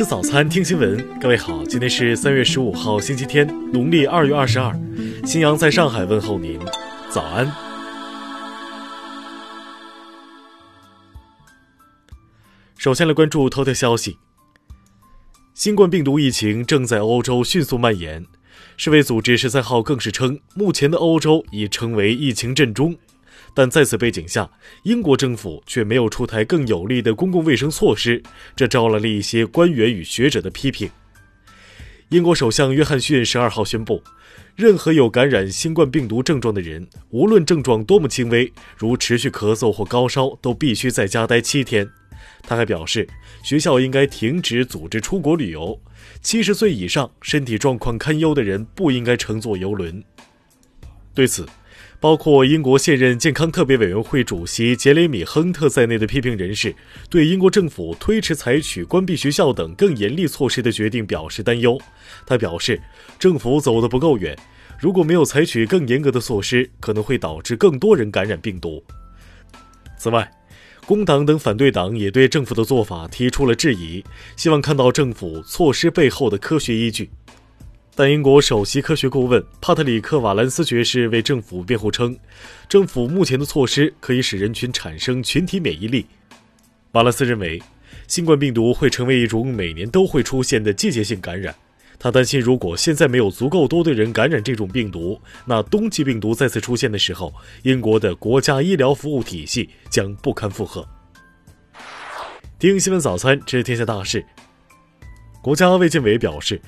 [0.00, 1.06] 吃早餐，听新闻。
[1.20, 4.74] 各位好，今天是三月十五号，星期天，农历二月二十二。
[5.26, 6.58] 新阳在上海问候您，
[7.10, 7.46] 早安。
[12.78, 14.16] 首先来关注头条消息：
[15.52, 18.24] 新冠病毒疫情正在欧洲迅速蔓延。
[18.78, 22.96] 世卫组织十三号更是称，目前的欧洲已成为疫情震中。
[23.54, 24.50] 但在此背景下，
[24.84, 28.22] 英国政府却没有出台更有力的公共卫生措施，
[28.54, 30.90] 这招来了一些官员与学者的批评。
[32.10, 34.02] 英国首相约翰逊十二号宣布，
[34.56, 41.88] 任何有感染新冠病毒症状的人，无论症状多么轻微，如持续咳嗽或高烧，都必须在家待七天。
[42.42, 43.08] 他还表示，
[43.44, 45.80] 学校应该停止组织出国旅游，
[46.20, 50.02] 七十岁以上、身体状况堪忧的人不应该乘坐游轮。
[51.14, 51.46] 对此，
[52.00, 56.74] 包括英国现任健康特别委员会主席杰雷米·亨特在内的批评人士，
[57.10, 61.78] 对英国政府推迟采取关闭学校等更严厉措施的决定表示担忧。
[62.26, 62.80] 他表示，
[63.18, 64.34] 政府走得不够远，
[64.80, 68.82] 如果没有采取更严格的措施，可能会导致更多人感染病毒。
[69.98, 70.32] 此外，
[70.86, 74.02] 工党等反对党也对政府的做法提出了质疑，
[74.36, 77.10] 希望看到政府措施背后的科学依据。
[78.02, 82.18] 但英国首席科学顾问帕特里克·瓦兰斯爵士为政府辩护称，
[82.66, 86.06] 政府目前的措施可以使人群产生群体免疫力。
[86.92, 87.60] 瓦兰斯认为，
[88.08, 91.54] 新冠病毒会成为一种每年都会出现的季节性感染。
[91.98, 97.30] 他担心，如果现在没有足够多的人感染这种病毒，那冬季病毒再次出现的时候，
[97.64, 100.88] 英国的国家医疗服务体系将不堪负荷。
[102.58, 104.24] 听新闻早餐知天下大事。
[105.42, 106.58] 国家卫健委表示。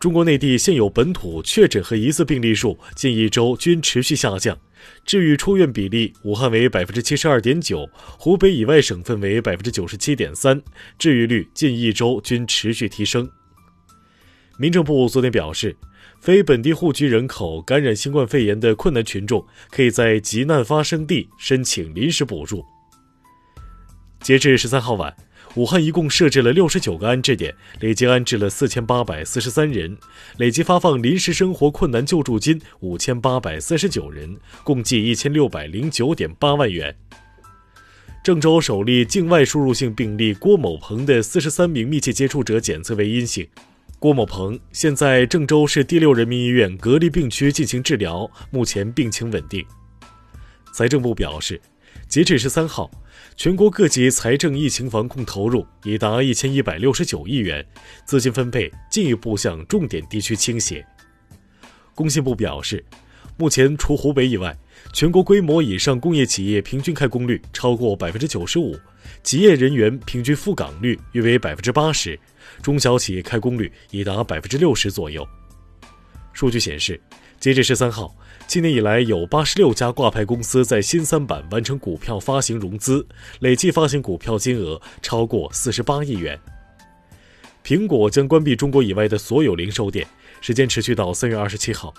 [0.00, 4.58] 中国内地现有本土确诊和疑似病例数近一周均持续下降，
[5.06, 10.60] 治愈出院比例，武汉为百分之七十二点九，湖北以外省份为百分之九十七点三，
[10.98, 13.26] 治愈率近一周均持续提升。
[14.58, 15.74] 民政部昨天表示，
[16.20, 22.62] 非本地户籍人口感染新冠肺炎的困难群众，可以在急难发生地申请临时补助。
[24.20, 25.16] 截至十三号晚。
[25.56, 29.96] 武汉一共设置了六十九个安置点，累计安置了四千八百四十三人，
[30.38, 36.96] 累计发放临时生活困难救助金五千八百三十九人，共计一千六百零九点八万元。
[38.24, 43.46] 郑州首例境外输入性病例郭某鹏的四十三名密切接触者检测为阴性，
[44.00, 49.64] 郭某鹏现在郑州市第六人民医院隔离病区进行治疗，目前病情稳定。
[50.72, 51.60] 财政部表示，
[52.08, 52.90] 截至十三号。
[53.36, 57.66] 全国各级财政疫情防控投入已达一千一百六十九亿元，
[58.04, 60.86] 资金分配进一步向重点地区倾斜。
[61.96, 62.84] 工信部表示，
[63.36, 64.56] 目前除湖北以外，
[64.92, 68.78] 全国规模以上工业企业平均开工率超过百分之九十五，
[69.24, 72.16] 企业人员平均赴岗率约为百分之八十，
[72.62, 75.26] 中小企业开工率已达百分之六十左右。
[76.32, 77.00] 数据显示，
[77.44, 78.16] 截至十三号。
[78.46, 83.06] 今年以来，有八十六家挂牌公司在新三板完成股票发行融资，
[83.40, 86.40] 累计发行股票金额超过四十八亿元。
[87.62, 90.06] 苹果将关闭中国以外的所有零售店，
[90.40, 91.92] 时间持续到三月二十七号。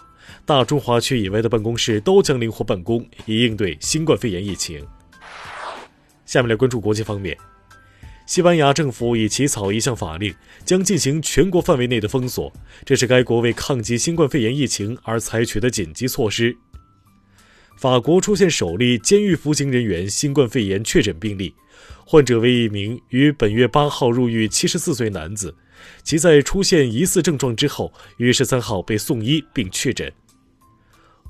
[0.48, 4.84] 大中华区以外的办公室都将灵活办公，以应对新冠肺炎疫情。
[6.26, 7.38] 下面来关注国际方面。
[8.26, 10.34] 西班牙政府已起草一项法令，
[10.66, 12.52] 将进行全国范围内的封锁。
[12.84, 16.56] 这是该国为抗击新冠肺炎疫情而采取的紧急措施。
[17.78, 21.54] 法国出现首例监狱服刑人员新冠肺炎确诊病例，
[22.06, 25.54] 患者为一名于本月八号入狱七十四岁男子，
[26.02, 30.12] 其在出现疑似症状之后，于十三号被送医并确诊。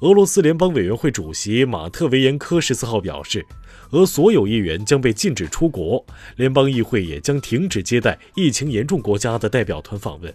[0.02, 3.46] 俄罗斯联邦委员会主席马特维延科十四号表示。
[3.92, 6.04] 俄所有议员将被禁止出国，
[6.36, 10.34] 联邦议会也将停止接待疫情严重国家的代表团访问。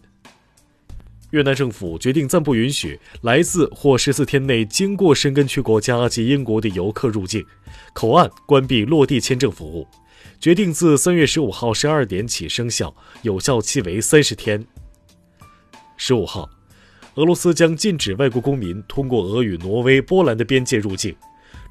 [1.33, 7.45] 越南政府决定暂不允许来自或十四天内经过申根区国家及英国的游客入境，
[7.93, 9.87] 口岸关闭落地签证服务。
[10.39, 14.65] 决定自三月十五号十二点起生效，有效期为三十天。
[15.97, 16.49] 十五号，
[17.17, 21.15] 俄罗斯将禁止外国公民通过俄与挪威、波兰的边界入境。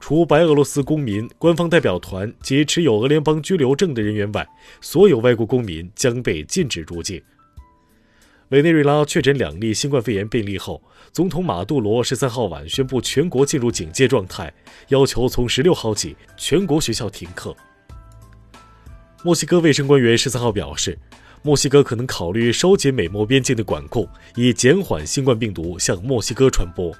[0.01, 4.47] 除白俄罗斯公民、官方代表团及持有俄联邦居留证的人员外，
[4.81, 7.21] 所有外国公民将被禁止入境。
[8.49, 10.81] 委内瑞拉确诊两例新冠肺炎病例后，
[11.11, 14.51] 总统马杜罗十三号晚宣布全国进入警戒状态，
[14.87, 17.55] 要求从十六号起全国学校停课。
[19.23, 20.97] 墨西哥卫生官员十三号表示，
[21.41, 26.93] 墨西哥可能考虑收紧美墨边境的管控，以减缓新冠病毒向墨西哥传播。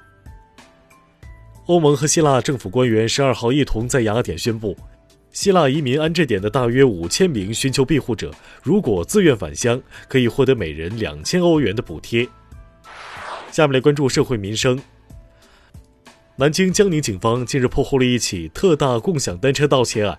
[1.66, 4.76] 欧盟和希腊政府官员十二号一同在雅典宣布，
[5.30, 8.32] 希腊移民安置点的大约五千名寻求庇护者，
[8.62, 12.26] 如果自愿返乡，可以获得每人两千欧元的补贴。
[13.52, 14.80] 下面来关注社会民生。
[16.36, 20.18] 南京江宁警方近日破获了一起特大共享单车盗窃案，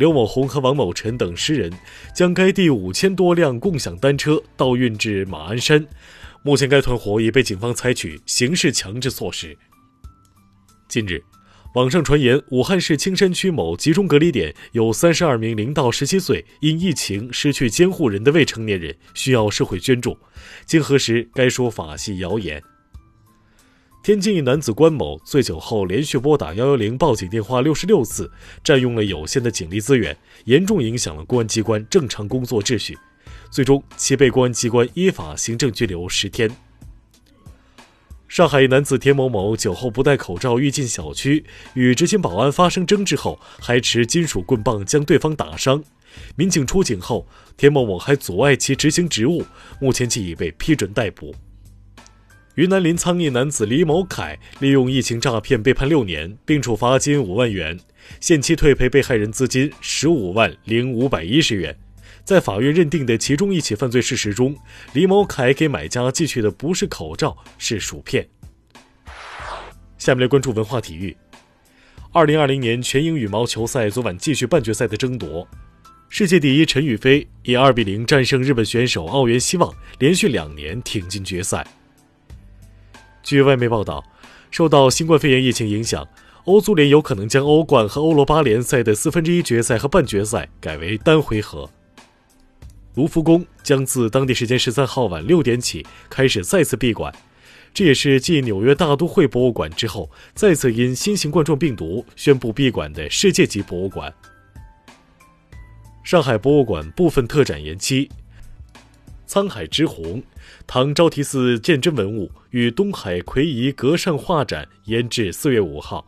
[0.00, 1.70] 刘某红和王某晨等十人
[2.14, 5.86] 将该地五千多辆共享单车盗运至马鞍山，
[6.42, 9.54] 目前该团伙已被警方采取刑事强制措施。
[10.88, 11.22] 近日，
[11.74, 20.16] 网上传言武汉市青山区某集中隔离点有三十二名零到十七岁因疫情失去监护人的未成年人需要社会捐助，
[20.64, 22.62] 经核实，该说法系谣言。
[24.10, 28.28] 天津一男子关某醉酒后连续拨打幺幺零报警电话六十六次，
[28.64, 30.16] 占用了有限的警力资源，
[30.46, 32.98] 严重影响了公安机关正常工作秩序。
[33.52, 36.50] 最终，其被公安机关依法行政拘留十天。
[38.26, 45.80] 上海一男子田某某酒后不戴口罩欲进小区，与执勤保安发生争执后，还持金属棍棒将对方打伤。
[46.34, 49.44] 民警出警后，田某某还阻碍其执行职务，
[49.80, 51.32] 目前其已被批准逮捕。
[52.60, 57.80] 云南临沧一男子李某凯利用疫情诈骗被判六年，并处罚金五万元，
[58.20, 61.74] 限期退赔被害人资金十五万零五百一十元。
[62.22, 64.54] 在法院认定的其中一起犯罪事实中，
[64.92, 68.28] 李某凯给买家寄去的不是口罩，是薯片。
[69.96, 71.16] 下面来关注文化体育。
[72.12, 75.48] 二零二零年全英羽毛球赛昨晚继续半决赛的争夺，
[76.10, 81.66] 世界第一陈雨菲以二比零战胜日本选手奥原希望，连续两年挺进决赛。
[83.30, 84.04] 据外媒报道，
[84.50, 86.04] 受到新冠肺炎疫情影响，
[86.46, 91.70] 欧足联有可能将欧冠和欧罗巴联赛的四分之一决赛和半决赛改为单回合。
[92.94, 97.14] 卢浮宫将自当地时间十三号晚六点起开始再次闭馆，
[97.72, 104.12] 这也是继纽约大都会博物馆之后再次因新型冠状病毒宣布闭馆的世界级博物馆。
[106.02, 108.10] 上海博物馆部分特展延期。
[109.30, 110.20] 沧海之红，
[110.66, 116.04] 唐招提寺鉴真文物与东海魁夷格上画展延至四月五号。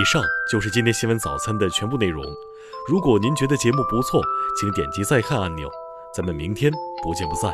[0.00, 2.24] 以上就是今天新闻早餐的全部内容。
[2.88, 4.22] 如果您觉得节目不错，
[4.58, 5.70] 请点击再看按钮。
[6.16, 6.72] 咱们明天
[7.02, 7.52] 不见不散。